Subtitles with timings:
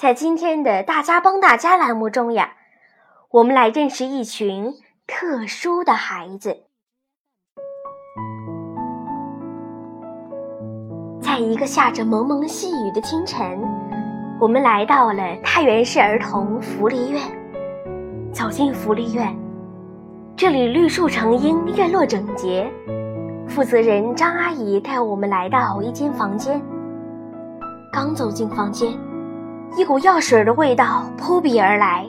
[0.00, 2.54] 在今天的“大家帮大家”栏目中呀，
[3.28, 4.72] 我们来认识一群
[5.06, 6.56] 特殊的孩子。
[11.20, 13.62] 在一个下着蒙蒙细雨的清晨，
[14.40, 17.20] 我们来到了太原市儿童福利院。
[18.32, 19.36] 走进福利院，
[20.34, 22.66] 这里绿树成荫，院落整洁。
[23.46, 26.58] 负责人张阿姨带我们来到一间房间。
[27.92, 28.90] 刚走进房间。
[29.76, 32.06] 一股药水的味道扑鼻而来。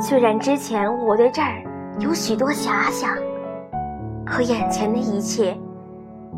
[0.00, 1.62] 虽然之前我对这儿
[1.98, 3.10] 有许多遐想，
[4.24, 5.56] 可眼前的一切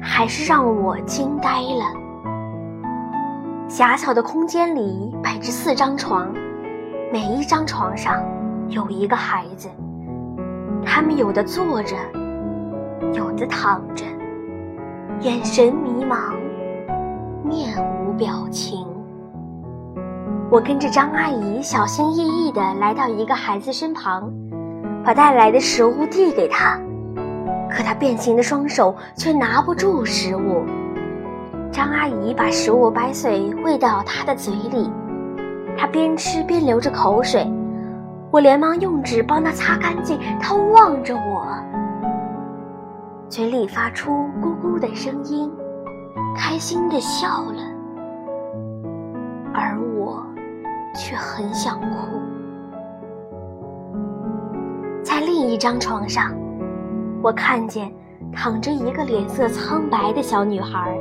[0.00, 1.84] 还是让我惊呆了。
[3.68, 6.32] 狭小的空间里摆着四张床，
[7.12, 8.24] 每一张床上
[8.68, 9.68] 有一个孩子，
[10.84, 11.96] 他们有的坐着，
[13.12, 14.04] 有的躺着，
[15.20, 16.34] 眼神迷茫，
[17.44, 18.86] 面无表情。
[20.50, 24.28] 我跟着张阿姨小心翼翼地来到一个孩子身旁，
[25.04, 26.76] 把带来的食物递给他，
[27.70, 30.64] 可他变形的双手却拿不住食物。
[31.70, 34.90] 张阿姨把食物掰碎喂到他的嘴里，
[35.78, 37.48] 他边吃边流着口水。
[38.32, 41.46] 我连忙用纸帮他擦干净，他望着我，
[43.28, 44.10] 嘴里发出
[44.42, 45.48] 咕咕的声音，
[46.36, 47.62] 开心地笑了。
[49.54, 50.26] 而我。
[50.94, 51.86] 却很想哭。
[55.02, 56.32] 在另一张床上，
[57.22, 57.92] 我看见
[58.32, 60.96] 躺着一个脸色苍白的小女孩，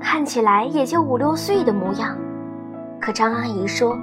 [0.00, 2.16] 看起来也就五六岁的模样。
[3.00, 3.96] 可张阿姨说，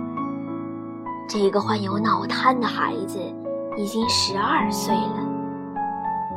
[1.28, 3.18] 这个患有脑瘫的孩子
[3.78, 5.76] 已经十二岁了，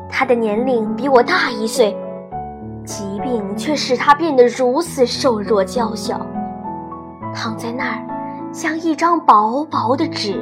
[0.08, 1.94] 他的年龄比我大一岁，
[2.84, 6.24] 疾病却使他变得如此瘦弱娇小，
[7.34, 8.13] 躺在那儿。
[8.54, 10.40] 像一张薄薄的纸，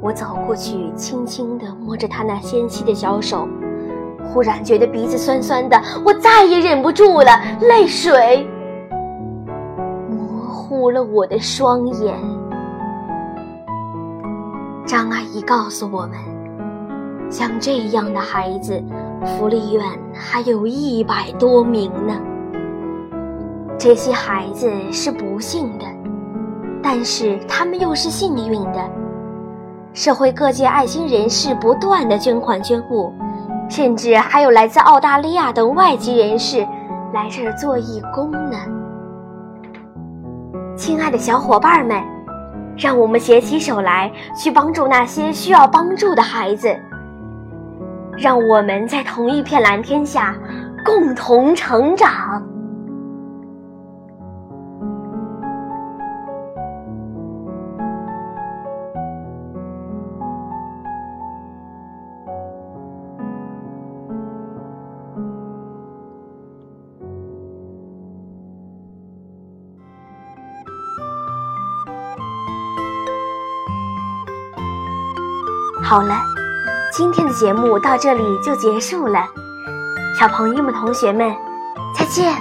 [0.00, 3.46] 我走过去，轻轻地摸着他那纤细的小手，
[4.24, 8.44] 忽然觉得鼻子酸酸的，我再也忍不住了，泪水
[10.10, 12.12] 模糊了我的双眼。
[14.84, 16.18] 张阿姨告诉我们，
[17.30, 18.82] 像这样的孩子，
[19.24, 22.20] 福利院还有一百多名呢。
[23.84, 25.84] 这些孩子是不幸的，
[26.82, 28.82] 但是他们又是幸运的。
[29.92, 33.12] 社会各界爱心人士不断的捐款捐物，
[33.68, 36.66] 甚至还有来自澳大利亚等外籍人士
[37.12, 38.56] 来这儿做义工呢。
[40.74, 42.02] 亲爱的小伙伴们，
[42.78, 46.74] 让我们携起手来，去帮助那些需要帮助的孩子。
[48.16, 50.34] 让我们在同一片蓝天下，
[50.86, 52.42] 共同成长。
[75.84, 76.18] 好了
[76.90, 79.22] 今天的节目到这里就结束了。
[80.18, 81.30] 小朋友们同学们
[81.94, 82.32] 再见。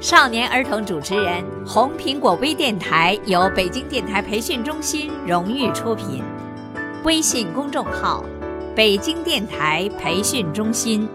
[0.00, 6.24] 少年儿童主持人红苹果微电台由北京电台培训中心荣誉出品。
[7.04, 8.24] 微信公众号
[8.74, 11.06] 北京电台培训中心。